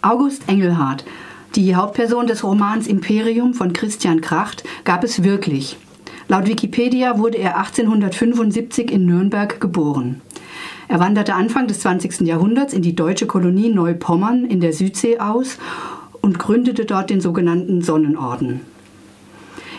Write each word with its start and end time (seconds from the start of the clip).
August 0.00 0.48
Engelhardt, 0.48 1.04
die 1.56 1.74
Hauptperson 1.74 2.28
des 2.28 2.44
Romans 2.44 2.86
Imperium 2.86 3.52
von 3.52 3.72
Christian 3.72 4.20
Kracht, 4.20 4.62
gab 4.84 5.02
es 5.02 5.24
wirklich. 5.24 5.76
Laut 6.28 6.46
Wikipedia 6.46 7.18
wurde 7.18 7.38
er 7.38 7.56
1875 7.56 8.92
in 8.92 9.06
Nürnberg 9.06 9.60
geboren. 9.60 10.20
Er 10.86 11.00
wanderte 11.00 11.34
Anfang 11.34 11.66
des 11.66 11.80
20. 11.80 12.20
Jahrhunderts 12.20 12.74
in 12.74 12.82
die 12.82 12.94
deutsche 12.94 13.26
Kolonie 13.26 13.70
Neupommern 13.70 14.44
in 14.44 14.60
der 14.60 14.72
Südsee 14.72 15.18
aus 15.18 15.58
und 16.20 16.38
gründete 16.38 16.84
dort 16.84 17.10
den 17.10 17.20
sogenannten 17.20 17.82
Sonnenorden. 17.82 18.60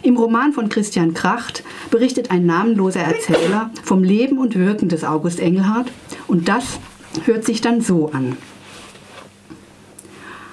Im 0.04 0.18
Roman 0.18 0.52
von 0.52 0.68
Christian 0.68 1.14
Kracht 1.14 1.64
berichtet 1.92 2.30
ein 2.30 2.46
namenloser 2.46 3.02
Erzähler 3.02 3.72
vom 3.84 4.04
Leben 4.04 4.38
und 4.38 4.56
Wirken 4.56 4.90
des 4.90 5.06
August 5.06 5.40
Engelhardt 5.40 5.88
und 6.28 6.50
das 6.50 6.80
hört 7.24 7.46
sich 7.46 7.62
dann 7.62 7.80
so 7.80 8.12
an. 8.12 8.36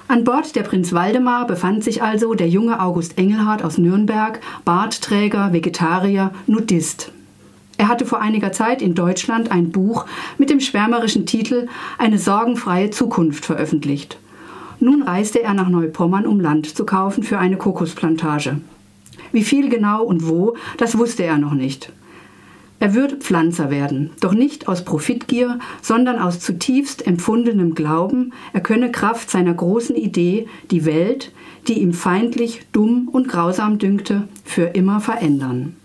An 0.09 0.23
Bord 0.23 0.55
der 0.55 0.63
Prinz 0.63 0.93
Waldemar 0.93 1.45
befand 1.47 1.83
sich 1.83 2.01
also 2.01 2.33
der 2.33 2.47
junge 2.47 2.79
August 2.79 3.17
Engelhardt 3.17 3.61
aus 3.61 3.77
Nürnberg, 3.77 4.39
Bartträger, 4.63 5.51
Vegetarier, 5.51 6.31
Nudist. 6.45 7.11
Er 7.77 7.89
hatte 7.89 8.05
vor 8.05 8.21
einiger 8.21 8.53
Zeit 8.53 8.81
in 8.81 8.95
Deutschland 8.95 9.51
ein 9.51 9.71
Buch 9.71 10.05
mit 10.37 10.49
dem 10.49 10.61
schwärmerischen 10.61 11.25
Titel 11.25 11.67
Eine 11.97 12.19
sorgenfreie 12.19 12.89
Zukunft 12.89 13.45
veröffentlicht. 13.45 14.17
Nun 14.79 15.03
reiste 15.03 15.43
er 15.43 15.53
nach 15.53 15.67
Neupommern, 15.67 16.25
um 16.25 16.39
Land 16.39 16.73
zu 16.77 16.85
kaufen 16.85 17.23
für 17.23 17.37
eine 17.37 17.57
Kokosplantage. 17.57 18.61
Wie 19.33 19.43
viel 19.43 19.67
genau 19.67 20.03
und 20.03 20.25
wo, 20.25 20.55
das 20.77 20.97
wusste 20.97 21.23
er 21.23 21.37
noch 21.37 21.53
nicht. 21.53 21.91
Er 22.79 22.93
würde 22.93 23.17
Pflanzer 23.17 23.71
werden, 23.71 24.11
doch 24.19 24.33
nicht 24.33 24.67
aus 24.67 24.85
Profitgier, 24.85 25.59
sondern 25.81 26.19
aus 26.19 26.39
zutiefst 26.39 27.07
empfundenem 27.07 27.73
Glauben, 27.73 28.33
er 28.53 28.61
könne 28.61 28.91
Kraft 28.91 29.31
seiner 29.31 29.53
großen 29.53 29.95
Idee 29.95 30.47
die 30.69 30.85
Welt, 30.85 31.31
die 31.67 31.81
ihm 31.81 31.93
feindlich, 31.93 32.61
dumm 32.71 33.09
und 33.11 33.27
grausam 33.27 33.79
dünkte, 33.79 34.27
für 34.45 34.65
immer 34.65 34.99
verändern. 34.99 35.75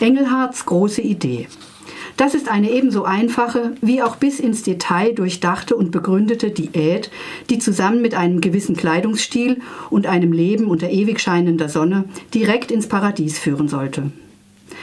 Engelhards 0.00 0.66
große 0.66 1.00
Idee. 1.00 1.46
Das 2.16 2.34
ist 2.34 2.48
eine 2.48 2.70
ebenso 2.70 3.04
einfache 3.04 3.72
wie 3.80 4.00
auch 4.02 4.16
bis 4.16 4.38
ins 4.38 4.62
Detail 4.62 5.12
durchdachte 5.12 5.74
und 5.74 5.90
begründete 5.90 6.50
Diät, 6.50 7.10
die 7.50 7.58
zusammen 7.58 8.02
mit 8.02 8.14
einem 8.14 8.40
gewissen 8.40 8.76
Kleidungsstil 8.76 9.60
und 9.90 10.06
einem 10.06 10.32
Leben 10.32 10.66
unter 10.66 10.90
ewig 10.90 11.20
scheinender 11.20 11.68
Sonne 11.68 12.04
direkt 12.32 12.70
ins 12.70 12.86
Paradies 12.86 13.38
führen 13.38 13.66
sollte. 13.66 14.12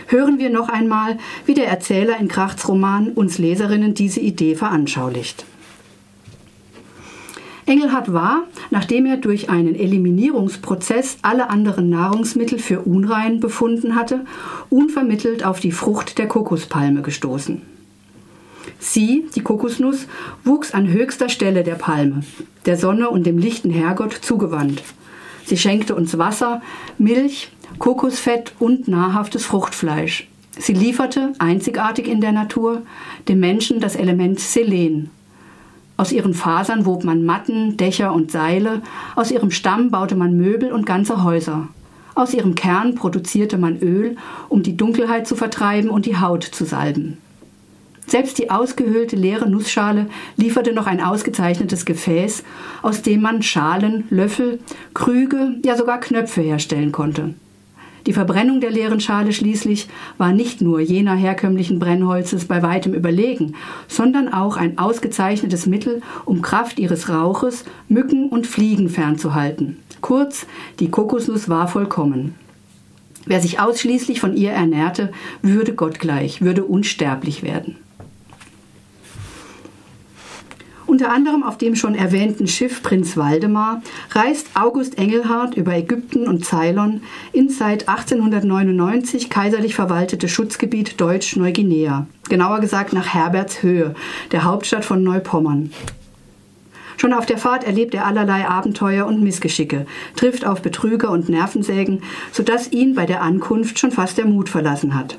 Hören 0.07 0.39
wir 0.39 0.49
noch 0.49 0.67
einmal, 0.67 1.17
wie 1.45 1.53
der 1.53 1.67
Erzähler 1.67 2.19
in 2.19 2.27
Krachts 2.27 2.67
Roman 2.67 3.09
uns 3.09 3.37
Leserinnen 3.37 3.93
diese 3.93 4.19
Idee 4.19 4.55
veranschaulicht. 4.55 5.45
Engelhardt 7.71 8.11
war, 8.11 8.43
nachdem 8.69 9.05
er 9.05 9.15
durch 9.15 9.49
einen 9.49 9.75
Eliminierungsprozess 9.75 11.19
alle 11.21 11.49
anderen 11.49 11.89
Nahrungsmittel 11.89 12.59
für 12.59 12.81
unrein 12.81 13.39
befunden 13.39 13.95
hatte, 13.95 14.25
unvermittelt 14.69 15.45
auf 15.45 15.61
die 15.61 15.71
Frucht 15.71 16.17
der 16.17 16.27
Kokospalme 16.27 17.01
gestoßen. 17.01 17.61
Sie, 18.77 19.25
die 19.35 19.41
Kokosnuss, 19.41 20.07
wuchs 20.43 20.73
an 20.73 20.89
höchster 20.89 21.29
Stelle 21.29 21.63
der 21.63 21.75
Palme, 21.75 22.23
der 22.65 22.75
Sonne 22.75 23.09
und 23.09 23.25
dem 23.25 23.37
lichten 23.37 23.71
Herrgott 23.71 24.13
zugewandt. 24.21 24.83
Sie 25.45 25.57
schenkte 25.57 25.95
uns 25.95 26.17
Wasser, 26.17 26.61
Milch, 26.97 27.53
Kokosfett 27.79 28.51
und 28.59 28.89
nahrhaftes 28.89 29.45
Fruchtfleisch. 29.45 30.27
Sie 30.59 30.73
lieferte, 30.73 31.31
einzigartig 31.39 32.09
in 32.09 32.19
der 32.19 32.33
Natur, 32.33 32.81
dem 33.29 33.39
Menschen 33.39 33.79
das 33.79 33.95
Element 33.95 34.41
Selen, 34.41 35.09
aus 36.01 36.11
ihren 36.11 36.33
Fasern 36.33 36.87
wob 36.87 37.03
man 37.03 37.23
Matten, 37.23 37.77
Dächer 37.77 38.11
und 38.11 38.31
Seile, 38.31 38.81
aus 39.15 39.29
ihrem 39.29 39.51
Stamm 39.51 39.91
baute 39.91 40.15
man 40.15 40.35
Möbel 40.35 40.71
und 40.71 40.87
ganze 40.87 41.23
Häuser. 41.23 41.67
Aus 42.15 42.33
ihrem 42.33 42.55
Kern 42.55 42.95
produzierte 42.95 43.59
man 43.59 43.77
Öl, 43.77 44.15
um 44.49 44.63
die 44.63 44.75
Dunkelheit 44.75 45.27
zu 45.27 45.35
vertreiben 45.35 45.91
und 45.91 46.07
die 46.07 46.17
Haut 46.17 46.43
zu 46.43 46.65
salben. 46.65 47.19
Selbst 48.07 48.39
die 48.39 48.49
ausgehöhlte 48.49 49.15
leere 49.15 49.47
Nussschale 49.47 50.07
lieferte 50.37 50.73
noch 50.73 50.87
ein 50.87 51.01
ausgezeichnetes 51.01 51.85
Gefäß, 51.85 52.43
aus 52.81 53.03
dem 53.03 53.21
man 53.21 53.43
Schalen, 53.43 54.05
Löffel, 54.09 54.59
Krüge, 54.95 55.57
ja 55.63 55.77
sogar 55.77 55.99
Knöpfe 55.99 56.41
herstellen 56.41 56.91
konnte. 56.91 57.35
Die 58.07 58.13
Verbrennung 58.13 58.61
der 58.61 58.71
leeren 58.71 58.99
Schale 58.99 59.31
schließlich 59.31 59.87
war 60.17 60.33
nicht 60.33 60.61
nur 60.61 60.79
jener 60.79 61.15
herkömmlichen 61.15 61.79
Brennholzes 61.79 62.45
bei 62.45 62.63
weitem 62.63 62.93
überlegen, 62.93 63.55
sondern 63.87 64.33
auch 64.33 64.57
ein 64.57 64.77
ausgezeichnetes 64.77 65.67
Mittel, 65.67 66.01
um 66.25 66.41
Kraft 66.41 66.79
ihres 66.79 67.09
Rauches 67.09 67.63
Mücken 67.87 68.29
und 68.29 68.47
Fliegen 68.47 68.89
fernzuhalten. 68.89 69.77
Kurz, 70.01 70.47
die 70.79 70.89
Kokosnuss 70.89 71.47
war 71.47 71.67
vollkommen. 71.67 72.35
Wer 73.25 73.39
sich 73.39 73.59
ausschließlich 73.59 74.19
von 74.19 74.35
ihr 74.35 74.51
ernährte, 74.51 75.11
würde 75.43 75.75
gottgleich, 75.75 76.41
würde 76.41 76.63
unsterblich 76.63 77.43
werden. 77.43 77.75
Unter 80.91 81.09
anderem 81.09 81.43
auf 81.43 81.57
dem 81.57 81.77
schon 81.77 81.95
erwähnten 81.95 82.47
Schiff 82.47 82.83
Prinz 82.83 83.15
Waldemar 83.15 83.81
reist 84.09 84.47
August 84.55 84.97
Engelhardt 84.97 85.55
über 85.55 85.73
Ägypten 85.73 86.27
und 86.27 86.43
Ceylon 86.43 86.99
ins 87.31 87.57
seit 87.57 87.87
1899 87.87 89.29
kaiserlich 89.29 89.73
verwaltete 89.73 90.27
Schutzgebiet 90.27 90.99
Deutsch-Neuguinea, 90.99 92.07
genauer 92.27 92.59
gesagt 92.59 92.91
nach 92.91 93.07
Herbertshöhe, 93.07 93.95
der 94.33 94.43
Hauptstadt 94.43 94.83
von 94.83 95.01
Neupommern. 95.01 95.71
Schon 96.97 97.13
auf 97.13 97.25
der 97.25 97.37
Fahrt 97.37 97.63
erlebt 97.63 97.93
er 97.93 98.05
allerlei 98.05 98.45
Abenteuer 98.45 99.05
und 99.05 99.23
Missgeschicke, 99.23 99.85
trifft 100.17 100.45
auf 100.45 100.61
Betrüger 100.61 101.11
und 101.11 101.29
Nervensägen, 101.29 102.03
sodass 102.33 102.69
ihn 102.69 102.95
bei 102.95 103.05
der 103.05 103.21
Ankunft 103.21 103.79
schon 103.79 103.93
fast 103.93 104.17
der 104.17 104.25
Mut 104.25 104.49
verlassen 104.49 104.93
hat. 104.93 105.17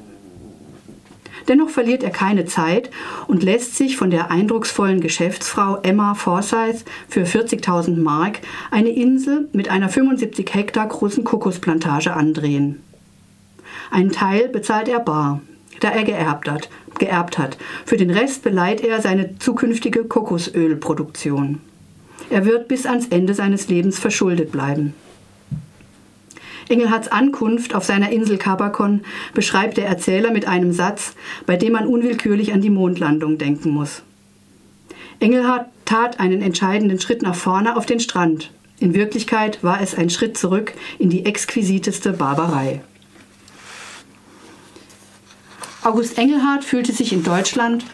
Dennoch 1.48 1.70
verliert 1.70 2.02
er 2.02 2.10
keine 2.10 2.44
Zeit 2.44 2.90
und 3.26 3.42
lässt 3.42 3.76
sich 3.76 3.96
von 3.96 4.10
der 4.10 4.30
eindrucksvollen 4.30 5.00
Geschäftsfrau 5.00 5.78
Emma 5.82 6.14
Forsyth 6.14 6.84
für 7.08 7.24
40.000 7.24 7.96
Mark 8.00 8.40
eine 8.70 8.90
Insel 8.90 9.48
mit 9.52 9.68
einer 9.68 9.88
75 9.88 10.54
Hektar 10.54 10.86
großen 10.86 11.24
Kokosplantage 11.24 12.14
andrehen. 12.14 12.82
Einen 13.90 14.12
Teil 14.12 14.48
bezahlt 14.48 14.88
er 14.88 15.00
bar, 15.00 15.40
da 15.80 15.90
er 15.90 16.04
geerbt 16.04 16.50
hat, 16.50 16.68
geerbt 16.98 17.38
hat. 17.38 17.58
Für 17.84 17.96
den 17.96 18.10
Rest 18.10 18.42
beleiht 18.42 18.82
er 18.82 19.00
seine 19.02 19.38
zukünftige 19.38 20.04
Kokosölproduktion. 20.04 21.60
Er 22.30 22.46
wird 22.46 22.68
bis 22.68 22.86
ans 22.86 23.08
Ende 23.08 23.34
seines 23.34 23.68
Lebens 23.68 23.98
verschuldet 23.98 24.52
bleiben. 24.52 24.94
Engelhards 26.72 27.08
Ankunft 27.08 27.74
auf 27.74 27.84
seiner 27.84 28.10
Insel 28.10 28.38
Kabakon 28.38 29.02
beschreibt 29.34 29.76
der 29.76 29.86
Erzähler 29.86 30.30
mit 30.30 30.48
einem 30.48 30.72
Satz, 30.72 31.14
bei 31.44 31.56
dem 31.56 31.74
man 31.74 31.86
unwillkürlich 31.86 32.54
an 32.54 32.62
die 32.62 32.70
Mondlandung 32.70 33.36
denken 33.36 33.70
muss. 33.70 34.02
Engelhard 35.20 35.66
tat 35.84 36.18
einen 36.18 36.40
entscheidenden 36.40 36.98
Schritt 36.98 37.20
nach 37.20 37.34
vorne 37.34 37.76
auf 37.76 37.84
den 37.84 38.00
Strand. 38.00 38.50
In 38.80 38.94
Wirklichkeit 38.94 39.62
war 39.62 39.82
es 39.82 39.94
ein 39.94 40.08
Schritt 40.08 40.38
zurück 40.38 40.72
in 40.98 41.10
die 41.10 41.26
exquisiteste 41.26 42.14
Barbarei. 42.14 42.80
August 45.82 46.16
Engelhardt 46.16 46.64
fühlte 46.64 46.92
sich 46.92 47.12
in 47.12 47.22
Deutschland 47.22 47.84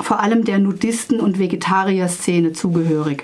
vor 0.00 0.18
allem 0.18 0.44
der 0.44 0.58
Nudisten- 0.58 1.20
und 1.20 1.38
Vegetarier-Szene 1.38 2.54
zugehörig. 2.54 3.22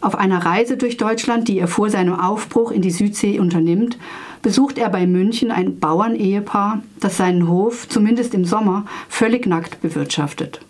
Auf 0.00 0.14
einer 0.14 0.44
Reise 0.44 0.76
durch 0.76 0.96
Deutschland, 0.96 1.48
die 1.48 1.58
er 1.58 1.66
vor 1.66 1.90
seinem 1.90 2.14
Aufbruch 2.14 2.70
in 2.70 2.82
die 2.82 2.90
Südsee 2.90 3.40
unternimmt, 3.40 3.98
besucht 4.42 4.78
er 4.78 4.90
bei 4.90 5.06
München 5.06 5.50
ein 5.50 5.80
Bauernehepaar, 5.80 6.82
das 7.00 7.16
seinen 7.16 7.48
Hof, 7.48 7.88
zumindest 7.88 8.34
im 8.34 8.44
Sommer, 8.44 8.84
völlig 9.08 9.46
nackt 9.46 9.80
bewirtschaftet. 9.80 10.60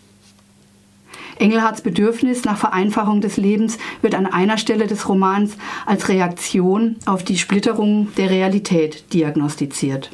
Engelhards 1.38 1.82
Bedürfnis 1.82 2.44
nach 2.44 2.56
Vereinfachung 2.56 3.20
des 3.20 3.36
Lebens 3.36 3.78
wird 4.02 4.14
an 4.14 4.26
einer 4.26 4.58
Stelle 4.58 4.86
des 4.86 5.08
Romans 5.08 5.56
als 5.86 6.08
Reaktion 6.08 6.96
auf 7.06 7.22
die 7.22 7.38
Splitterung 7.38 8.08
der 8.16 8.30
Realität 8.30 9.12
diagnostiziert. 9.12 10.10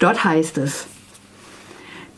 Dort 0.00 0.24
heißt 0.24 0.58
es, 0.58 0.88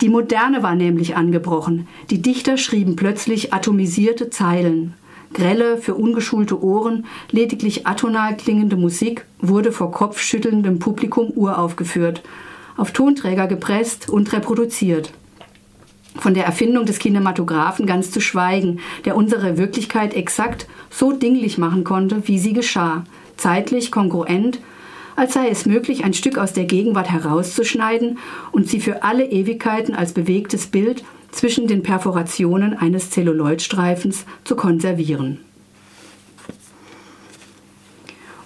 die 0.01 0.09
Moderne 0.09 0.63
war 0.63 0.75
nämlich 0.75 1.15
angebrochen. 1.15 1.87
Die 2.09 2.21
Dichter 2.21 2.57
schrieben 2.57 2.95
plötzlich 2.95 3.53
atomisierte 3.53 4.29
Zeilen, 4.29 4.93
grelle, 5.35 5.77
für 5.77 5.93
ungeschulte 5.93 6.63
Ohren, 6.63 7.05
lediglich 7.29 7.85
atonal 7.85 8.35
klingende 8.35 8.75
Musik 8.75 9.25
wurde 9.39 9.71
vor 9.71 9.91
kopfschüttelndem 9.91 10.79
Publikum 10.79 11.31
uraufgeführt, 11.35 12.23
auf 12.75 12.91
Tonträger 12.91 13.45
gepresst 13.45 14.09
und 14.09 14.33
reproduziert. 14.33 15.11
Von 16.15 16.33
der 16.33 16.45
Erfindung 16.45 16.85
des 16.85 16.97
Kinematographen 16.97 17.85
ganz 17.85 18.09
zu 18.09 18.21
schweigen, 18.21 18.79
der 19.03 19.15
unsere 19.15 19.57
Wirklichkeit 19.57 20.13
exakt 20.13 20.65
so 20.89 21.11
dinglich 21.11 21.57
machen 21.57 21.83
konnte, 21.83 22.27
wie 22.27 22.39
sie 22.39 22.53
geschah, 22.53 23.03
zeitlich 23.35 23.91
kongruent, 23.91 24.59
als 25.17 25.33
sei 25.33 25.49
es 25.49 25.65
möglich, 25.65 26.03
ein 26.03 26.13
Stück 26.13 26.37
aus 26.37 26.53
der 26.53 26.65
Gegenwart 26.65 27.09
herauszuschneiden 27.09 28.17
und 28.51 28.69
sie 28.69 28.79
für 28.79 29.03
alle 29.03 29.25
Ewigkeiten 29.25 29.95
als 29.95 30.13
bewegtes 30.13 30.67
Bild 30.67 31.03
zwischen 31.35 31.67
den 31.67 31.83
Perforationen 31.83 32.77
eines 32.77 33.09
Zelluloidstreifens 33.09 34.25
zu 34.45 34.55
konservieren. 34.55 35.39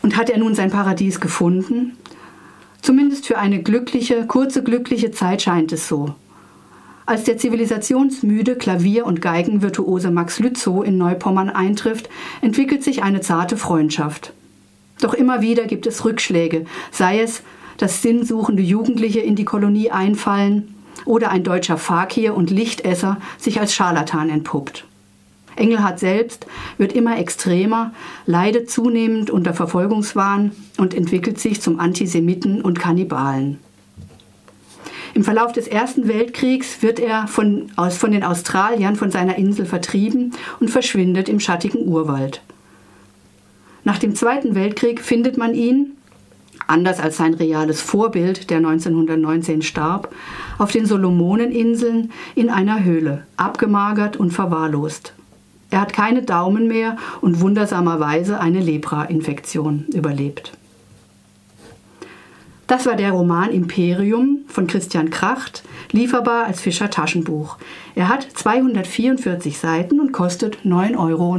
Und 0.02 0.18
hat 0.18 0.32
er 0.32 0.40
nun 0.40 0.56
sein 0.56 0.72
Paradies 0.72 1.20
gefunden? 1.20 1.98
Zumindest 2.82 3.28
für 3.28 3.38
eine 3.38 3.62
glückliche, 3.62 4.26
kurze 4.26 4.64
glückliche 4.64 5.12
Zeit 5.12 5.44
scheint 5.44 5.72
es 5.72 5.88
so. 5.88 6.16
Als 7.06 7.26
der 7.26 7.38
zivilisationsmüde 7.38 8.56
Klavier- 8.56 9.06
und 9.06 9.22
Geigenvirtuose 9.22 10.10
Max 10.10 10.40
Lützow 10.40 10.84
in 10.84 10.98
Neupommern 10.98 11.50
eintrifft, 11.50 12.10
entwickelt 12.42 12.84
sich 12.84 13.04
eine 13.04 13.22
zarte 13.22 13.56
Freundschaft. 13.56 14.34
Doch 15.00 15.14
immer 15.14 15.42
wieder 15.42 15.66
gibt 15.66 15.86
es 15.86 16.06
Rückschläge, 16.06 16.66
sei 16.92 17.22
es, 17.22 17.44
dass 17.78 18.02
sinnsuchende 18.02 18.64
Jugendliche 18.64 19.20
in 19.20 19.36
die 19.36 19.46
Kolonie 19.46 19.92
einfallen 19.92 20.74
oder 21.06 21.32
ein 21.32 21.44
deutscher 21.44 21.78
Fakir 21.78 22.36
und 22.36 22.50
Lichtesser 22.50 23.18
sich 23.38 23.60
als 23.60 23.74
Scharlatan 23.74 24.30
entpuppt. 24.30 24.86
Engelhardt 25.56 26.00
selbst 26.00 26.48
wird 26.78 26.94
immer 26.94 27.18
extremer, 27.18 27.94
leidet 28.26 28.70
zunehmend 28.70 29.30
unter 29.30 29.54
Verfolgungswahn 29.54 30.52
und 30.78 30.94
entwickelt 30.94 31.40
sich 31.40 31.62
zum 31.62 31.80
Antisemiten 31.80 32.62
und 32.62 32.80
Kannibalen. 32.80 33.60
Im 35.14 35.24
Verlauf 35.24 35.52
des 35.52 35.68
Ersten 35.68 36.08
Weltkriegs 36.08 36.82
wird 36.82 37.00
er 37.00 37.28
von, 37.28 37.72
aus, 37.76 37.98
von 37.98 38.12
den 38.12 38.24
Australiern 38.24 38.96
von 38.96 39.12
seiner 39.12 39.38
Insel 39.38 39.66
vertrieben 39.66 40.34
und 40.60 40.70
verschwindet 40.70 41.28
im 41.30 41.40
schattigen 41.40 41.88
Urwald. 41.88 42.42
Nach 43.84 43.98
dem 43.98 44.16
Zweiten 44.16 44.56
Weltkrieg 44.56 45.02
findet 45.02 45.38
man 45.38 45.56
ihn, 45.56 45.98
anders 46.70 47.00
als 47.00 47.18
sein 47.18 47.34
reales 47.34 47.82
Vorbild, 47.82 48.50
der 48.50 48.58
1919 48.58 49.62
starb, 49.62 50.14
auf 50.58 50.72
den 50.72 50.86
Solomoneninseln 50.86 52.12
in 52.36 52.50
einer 52.50 52.84
Höhle, 52.84 53.26
abgemagert 53.38 54.18
und 54.18 54.32
verwahrlost. 54.32 55.14
Er 55.72 55.82
hat 55.82 55.94
keine 55.94 56.24
Daumen 56.24 56.68
mehr 56.68 56.98
und 57.22 57.42
wundersamerweise 57.42 58.40
eine 58.40 58.60
Lepra-Infektion 58.60 59.86
überlebt. 59.94 60.54
Das 62.70 62.86
war 62.86 62.96
der 62.96 63.12
Roman 63.12 63.50
Imperium 63.50 64.42
von 64.48 64.68
Christian 64.68 65.10
Kracht, 65.10 65.64
lieferbar 65.92 66.46
als 66.46 66.62
Fischer 66.62 66.92
Taschenbuch. 66.92 67.58
Er 67.96 68.10
hat 68.10 68.28
244 68.32 69.58
Seiten 69.58 70.00
und 70.00 70.12
kostet 70.12 70.60
9,99 70.66 70.98
Euro. 70.98 71.38